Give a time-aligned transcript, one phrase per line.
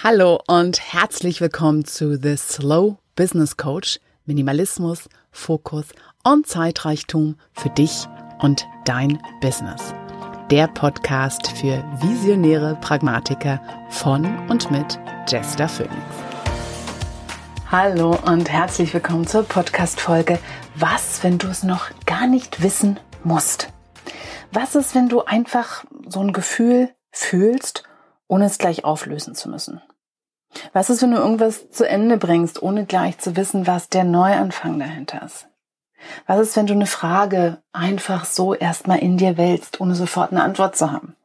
[0.00, 3.98] Hallo und herzlich willkommen zu The Slow Business Coach.
[4.26, 5.86] Minimalismus, Fokus
[6.22, 8.06] und Zeitreichtum für dich
[8.38, 9.92] und dein Business.
[10.52, 15.96] Der Podcast für visionäre Pragmatiker von und mit Jester Phoenix.
[17.68, 20.38] Hallo und herzlich willkommen zur Podcast-Folge
[20.76, 23.72] Was, wenn du es noch gar nicht wissen musst?
[24.52, 27.82] Was ist, wenn du einfach so ein Gefühl fühlst,
[28.28, 29.82] ohne es gleich auflösen zu müssen?
[30.72, 34.78] Was ist, wenn du irgendwas zu Ende bringst, ohne gleich zu wissen, was der Neuanfang
[34.78, 35.48] dahinter ist?
[36.26, 40.42] Was ist, wenn du eine Frage einfach so erstmal in dir wälzt, ohne sofort eine
[40.42, 41.16] Antwort zu haben?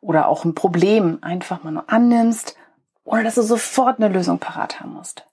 [0.00, 2.56] Oder auch ein Problem einfach mal nur annimmst,
[3.04, 5.26] ohne dass du sofort eine Lösung parat haben musst?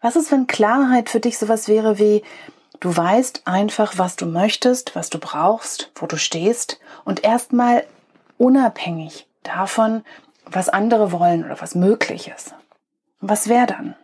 [0.00, 2.22] Was ist, wenn Klarheit für dich sowas wäre wie,
[2.80, 7.84] du weißt einfach, was du möchtest, was du brauchst, wo du stehst und erstmal
[8.38, 10.02] unabhängig davon,
[10.44, 12.54] was andere wollen oder was möglich ist.
[13.20, 13.94] Was wäre dann?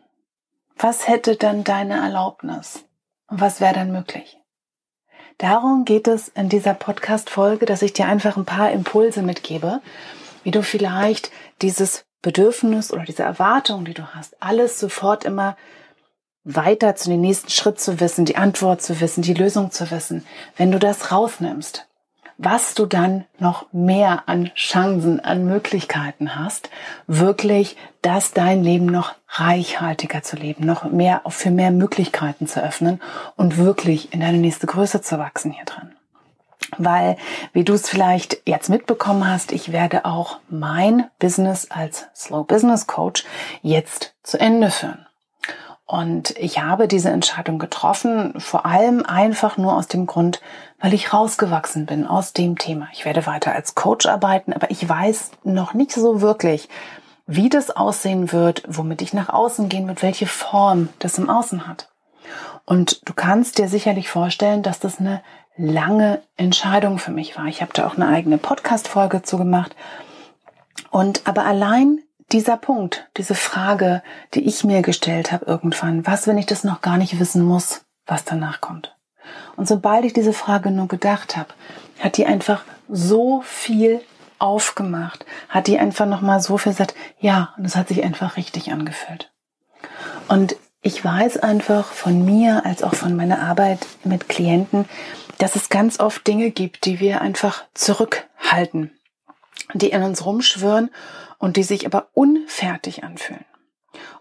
[0.77, 2.85] Was hätte dann deine Erlaubnis?
[3.29, 4.39] Und was wäre dann möglich?
[5.39, 9.81] Darum geht es in dieser Podcast-Folge, dass ich dir einfach ein paar Impulse mitgebe,
[10.45, 11.31] wie du vielleicht
[11.63, 15.57] dieses Bedürfnis oder diese Erwartung, die du hast, alles sofort immer
[16.45, 20.27] weiter zu den nächsten Schritt zu wissen, die Antwort zu wissen, die Lösung zu wissen,
[20.57, 21.86] wenn du das rausnimmst,
[22.39, 26.71] was du dann noch mehr an Chancen, an Möglichkeiten hast,
[27.07, 33.01] wirklich, dass dein Leben noch reichhaltiger zu leben, noch mehr, für mehr Möglichkeiten zu öffnen
[33.37, 35.93] und wirklich in deine nächste Größe zu wachsen hier drin.
[36.79, 37.17] Weil,
[37.53, 42.87] wie du es vielleicht jetzt mitbekommen hast, ich werde auch mein Business als Slow Business
[42.87, 43.25] Coach
[43.63, 45.06] jetzt zu Ende führen.
[45.87, 50.41] Und ich habe diese Entscheidung getroffen, vor allem einfach nur aus dem Grund,
[50.81, 52.89] weil ich rausgewachsen bin aus dem Thema.
[52.93, 56.69] Ich werde weiter als Coach arbeiten, aber ich weiß noch nicht so wirklich,
[57.29, 61.69] wie das aussehen wird, womit ich nach außen gehen wird, welche Form das im Außen
[61.69, 61.89] hat.
[62.65, 65.23] Und du kannst dir sicherlich vorstellen, dass das eine
[65.57, 67.47] lange Entscheidung für mich war.
[67.47, 69.75] Ich habe da auch eine eigene Podcast-Folge zu gemacht.
[70.91, 72.01] Und aber allein
[72.33, 74.03] dieser Punkt, diese Frage,
[74.35, 77.85] die ich mir gestellt habe irgendwann, was, wenn ich das noch gar nicht wissen muss,
[78.07, 78.95] was danach kommt?
[79.57, 81.49] Und sobald ich diese Frage nur gedacht habe,
[81.99, 84.01] hat die einfach so viel
[84.39, 88.73] aufgemacht, hat die einfach nochmal so viel gesagt, ja, und es hat sich einfach richtig
[88.73, 89.33] angefühlt.
[90.29, 94.89] Und ich weiß einfach von mir als auch von meiner Arbeit mit Klienten,
[95.39, 98.96] dass es ganz oft Dinge gibt, die wir einfach zurückhalten,
[99.75, 100.91] die in uns rumschwören
[101.39, 103.45] und die sich aber unfertig anfühlen.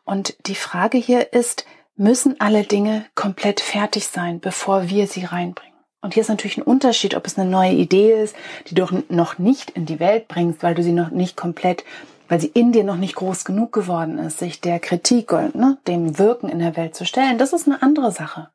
[0.03, 5.75] Und die Frage hier ist, müssen alle Dinge komplett fertig sein, bevor wir sie reinbringen?
[6.01, 8.35] Und hier ist natürlich ein Unterschied, ob es eine neue Idee ist,
[8.67, 11.84] die du noch nicht in die Welt bringst, weil du sie noch nicht komplett,
[12.29, 15.79] weil sie in dir noch nicht groß genug geworden ist, sich der Kritik und ne,
[15.88, 17.39] dem Wirken in der Welt zu stellen.
[17.39, 18.50] Das ist eine andere Sache.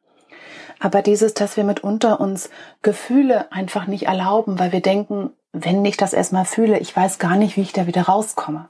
[0.79, 2.51] Aber dieses, dass wir mitunter uns
[2.83, 7.37] Gefühle einfach nicht erlauben, weil wir denken, wenn ich das erstmal fühle, ich weiß gar
[7.37, 8.69] nicht, wie ich da wieder rauskomme.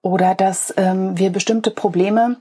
[0.00, 2.36] Oder dass ähm, wir bestimmte Probleme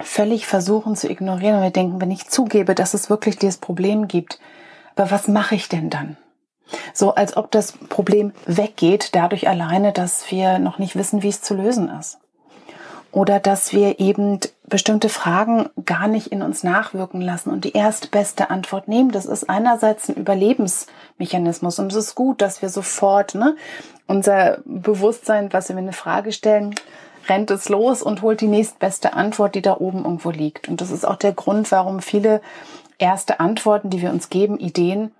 [0.00, 4.06] völlig versuchen zu ignorieren und wir denken, wenn ich zugebe, dass es wirklich dieses Problem
[4.08, 4.38] gibt,
[4.96, 6.16] aber was mache ich denn dann?
[6.94, 11.42] So als ob das Problem weggeht, dadurch alleine, dass wir noch nicht wissen, wie es
[11.42, 12.18] zu lösen ist
[13.12, 14.38] oder dass wir eben
[14.70, 19.10] bestimmte Fragen gar nicht in uns nachwirken lassen und die erstbeste Antwort nehmen.
[19.10, 23.56] Das ist einerseits ein Überlebensmechanismus und es ist gut, dass wir sofort ne,
[24.06, 26.74] unser Bewusstsein, was wir eine Frage stellen,
[27.28, 30.68] rennt es los und holt die nächstbeste Antwort, die da oben irgendwo liegt.
[30.68, 32.40] Und das ist auch der Grund, warum viele
[32.98, 35.12] erste Antworten, die wir uns geben, Ideen,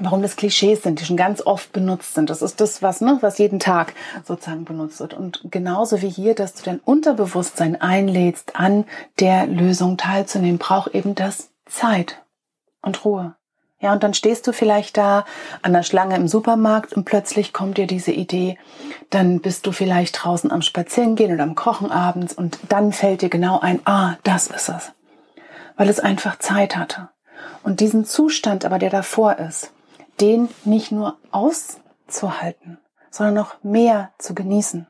[0.00, 2.30] warum das Klischees sind, die schon ganz oft benutzt sind.
[2.30, 5.14] Das ist das, was, ne, was jeden Tag sozusagen benutzt wird.
[5.14, 8.84] Und genauso wie hier, dass du dein Unterbewusstsein einlädst, an
[9.20, 12.22] der Lösung teilzunehmen, braucht eben das Zeit
[12.82, 13.34] und Ruhe.
[13.78, 15.26] Ja, und dann stehst du vielleicht da
[15.60, 18.58] an der Schlange im Supermarkt und plötzlich kommt dir diese Idee.
[19.10, 23.28] Dann bist du vielleicht draußen am Spazierengehen oder am Kochen abends und dann fällt dir
[23.28, 24.92] genau ein, ah, das ist es.
[25.76, 27.10] Weil es einfach Zeit hatte.
[27.62, 29.72] Und diesen Zustand aber, der davor ist,
[30.20, 32.78] den nicht nur auszuhalten,
[33.10, 34.86] sondern noch mehr zu genießen.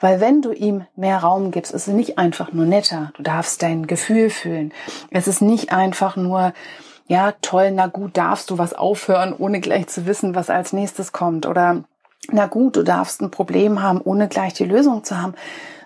[0.00, 3.12] Weil wenn du ihm mehr Raum gibst, ist es nicht einfach nur netter.
[3.16, 4.72] Du darfst dein Gefühl fühlen.
[5.10, 6.52] Es ist nicht einfach nur,
[7.06, 11.12] ja, toll, na gut, darfst du was aufhören, ohne gleich zu wissen, was als nächstes
[11.12, 11.46] kommt.
[11.46, 11.84] Oder,
[12.30, 15.34] na gut, du darfst ein Problem haben, ohne gleich die Lösung zu haben.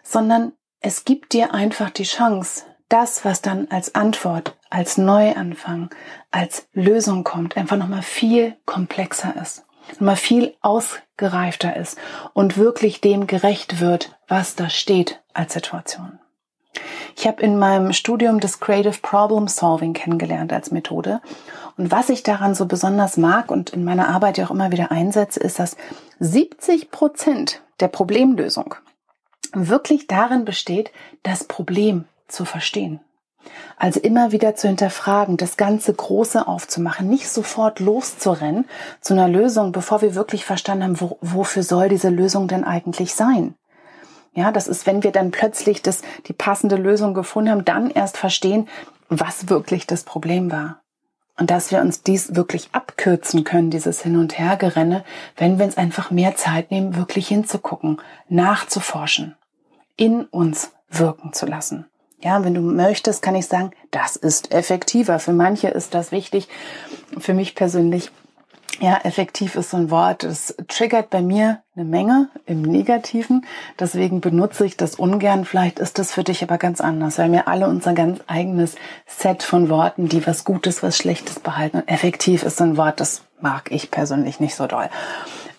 [0.03, 5.91] Sondern es gibt dir einfach die Chance, das, was dann als Antwort, als Neuanfang,
[6.31, 9.65] als Lösung kommt, einfach nochmal viel komplexer ist.
[10.00, 11.99] mal viel ausgereifter ist
[12.35, 16.19] und wirklich dem gerecht wird, was da steht als Situation.
[17.17, 21.21] Ich habe in meinem Studium das Creative Problem Solving kennengelernt als Methode.
[21.77, 24.91] Und was ich daran so besonders mag und in meiner Arbeit ja auch immer wieder
[24.91, 25.77] einsetze, ist, dass
[26.21, 28.75] 70 Prozent der Problemlösung
[29.53, 30.93] wirklich darin besteht,
[31.23, 33.00] das Problem zu verstehen.
[33.76, 38.67] Also immer wieder zu hinterfragen, das ganze Große aufzumachen, nicht sofort loszurennen
[39.00, 43.14] zu einer Lösung, bevor wir wirklich verstanden haben, wo, wofür soll diese Lösung denn eigentlich
[43.14, 43.55] sein.
[44.34, 48.17] Ja, das ist, wenn wir dann plötzlich das, die passende Lösung gefunden haben, dann erst
[48.17, 48.69] verstehen,
[49.08, 50.81] was wirklich das Problem war.
[51.37, 55.05] Und dass wir uns dies wirklich abkürzen können, dieses Hin- und Hergerenne,
[55.37, 59.35] wenn wir uns einfach mehr Zeit nehmen, wirklich hinzugucken, nachzuforschen,
[59.96, 61.87] in uns wirken zu lassen.
[62.23, 65.19] Ja, wenn du möchtest, kann ich sagen, das ist effektiver.
[65.19, 66.49] Für manche ist das wichtig.
[67.19, 68.13] Für mich persönlich,
[68.81, 70.23] ja, effektiv ist so ein Wort.
[70.23, 73.45] Es triggert bei mir eine Menge im Negativen.
[73.79, 75.45] Deswegen benutze ich das ungern.
[75.45, 78.77] Vielleicht ist das für dich aber ganz anders, wir alle unser ganz eigenes
[79.07, 81.79] Set von Worten, die was Gutes, was Schlechtes behalten.
[81.79, 84.89] Und effektiv ist so ein Wort, das mag ich persönlich nicht so doll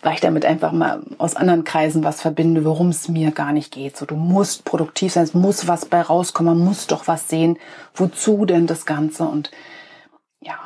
[0.04, 3.72] weil ich damit einfach mal aus anderen Kreisen was verbinde, worum es mir gar nicht
[3.72, 3.98] geht.
[3.98, 7.58] So, du musst produktiv sein, es muss was bei rauskommen, man muss doch was sehen.
[7.96, 9.24] Wozu denn das Ganze?
[9.24, 9.50] Und
[10.42, 10.60] ja.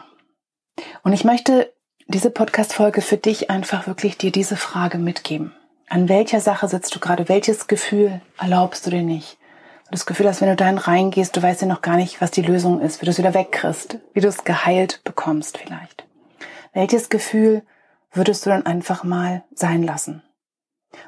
[1.04, 1.72] Und ich möchte
[2.08, 5.54] diese Podcast-Folge für dich einfach wirklich dir diese Frage mitgeben.
[5.88, 7.30] An welcher Sache sitzt du gerade?
[7.30, 9.38] Welches Gefühl erlaubst du dir nicht?
[9.92, 12.42] das Gefühl hast, wenn du dahin reingehst, du weißt ja noch gar nicht, was die
[12.42, 16.06] Lösung ist, wie du es wieder wegkriegst, wie du es geheilt bekommst vielleicht.
[16.74, 17.64] Welches Gefühl
[18.12, 20.24] würdest du dann einfach mal sein lassen?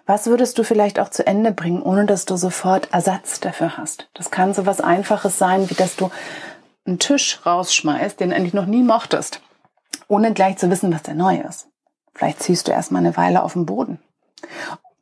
[0.06, 4.10] Was würdest du vielleicht auch zu Ende bringen, ohne dass du sofort Ersatz dafür hast?
[4.13, 6.12] Das kann so was Einfaches sein, wie dass du
[6.86, 9.42] einen Tisch rausschmeißt, den du eigentlich noch nie mochtest,
[10.07, 11.68] ohne gleich zu wissen, was der neu ist.
[12.13, 14.00] Vielleicht ziehst du erstmal eine Weile auf den Boden.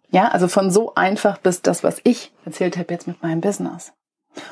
[0.10, 3.94] Ja, also von so einfach bis das, was ich erzählt habe jetzt mit meinem Business.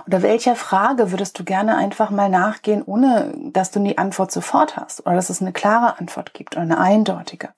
[0.08, 4.78] Oder welcher Frage würdest du gerne einfach mal nachgehen, ohne dass du die Antwort sofort
[4.78, 7.50] hast oder dass es eine klare Antwort gibt oder eine eindeutige?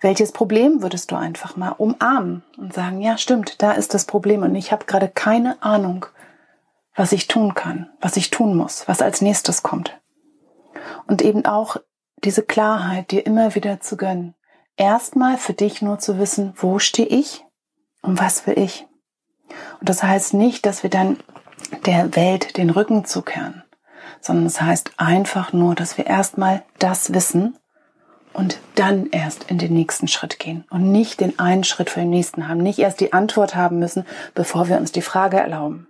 [0.00, 4.42] Welches Problem würdest du einfach mal umarmen und sagen, ja stimmt, da ist das Problem
[4.42, 6.06] und ich habe gerade keine Ahnung,
[6.94, 9.98] was ich tun kann, was ich tun muss, was als nächstes kommt.
[11.06, 11.76] Und eben auch
[12.24, 14.34] diese Klarheit dir immer wieder zu gönnen.
[14.76, 17.44] Erstmal für dich nur zu wissen, wo stehe ich
[18.02, 18.86] und was will ich.
[19.80, 21.18] Und das heißt nicht, dass wir dann
[21.86, 23.62] der Welt den Rücken zukehren,
[24.20, 27.56] sondern es das heißt einfach nur, dass wir erstmal das wissen
[28.32, 32.10] und dann erst in den nächsten Schritt gehen und nicht den einen Schritt für den
[32.10, 35.88] nächsten haben, nicht erst die Antwort haben müssen, bevor wir uns die Frage erlauben,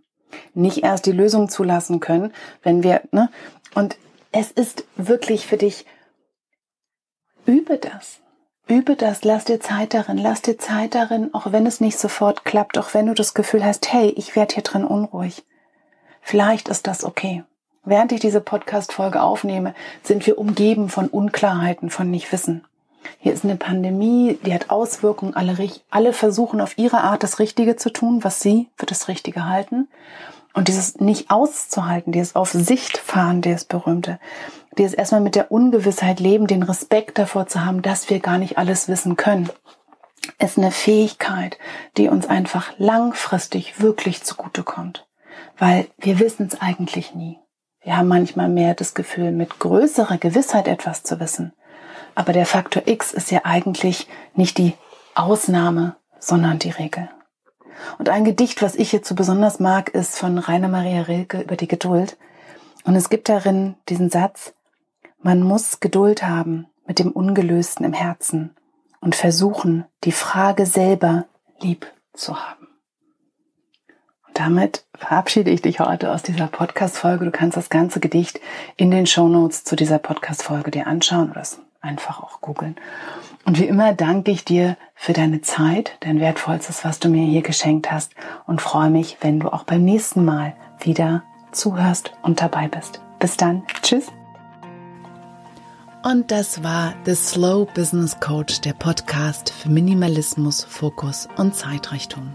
[0.54, 2.32] nicht erst die Lösung zulassen können,
[2.62, 3.30] wenn wir, ne?
[3.74, 3.96] Und
[4.32, 5.86] es ist wirklich für dich,
[7.46, 8.21] übe das.
[8.72, 12.46] Übe das, lass dir Zeit darin, lass dir Zeit darin, auch wenn es nicht sofort
[12.46, 15.44] klappt, auch wenn du das Gefühl hast, hey, ich werde hier drin unruhig.
[16.22, 17.44] Vielleicht ist das okay.
[17.84, 22.64] Während ich diese Podcast-Folge aufnehme, sind wir umgeben von Unklarheiten, von Nichtwissen.
[23.18, 25.36] Hier ist eine Pandemie, die hat Auswirkungen.
[25.36, 25.54] Alle,
[25.90, 29.86] alle versuchen auf ihre Art das Richtige zu tun, was sie für das Richtige halten.
[30.54, 34.18] Und dieses nicht auszuhalten, dieses auf Sicht fahren, dieses berühmte,
[34.76, 38.58] dieses erstmal mit der Ungewissheit leben, den Respekt davor zu haben, dass wir gar nicht
[38.58, 39.50] alles wissen können,
[40.38, 41.58] ist eine Fähigkeit,
[41.96, 45.06] die uns einfach langfristig wirklich zugutekommt.
[45.58, 47.38] Weil wir wissen es eigentlich nie.
[47.82, 51.52] Wir haben manchmal mehr das Gefühl, mit größerer Gewissheit etwas zu wissen.
[52.14, 54.74] Aber der Faktor X ist ja eigentlich nicht die
[55.14, 57.08] Ausnahme, sondern die Regel.
[57.98, 61.68] Und ein Gedicht, was ich hierzu besonders mag, ist von Rainer Maria Rilke über die
[61.68, 62.16] Geduld.
[62.84, 64.54] Und es gibt darin diesen Satz,
[65.20, 68.54] man muss Geduld haben mit dem Ungelösten im Herzen
[69.00, 71.26] und versuchen, die Frage selber
[71.60, 72.68] lieb zu haben.
[74.26, 77.24] Und damit verabschiede ich dich heute aus dieser Podcast-Folge.
[77.24, 78.40] Du kannst das ganze Gedicht
[78.76, 82.76] in den Show Notes zu dieser Podcast-Folge dir anschauen oder es einfach auch googeln.
[83.44, 87.42] Und wie immer danke ich dir für deine Zeit, dein wertvollstes, was du mir hier
[87.42, 88.12] geschenkt hast
[88.46, 93.00] und freue mich, wenn du auch beim nächsten Mal wieder zuhörst und dabei bist.
[93.18, 93.62] Bis dann.
[93.82, 94.06] Tschüss.
[96.04, 102.34] Und das war The Slow Business Coach, der Podcast für Minimalismus, Fokus und Zeitrichtung.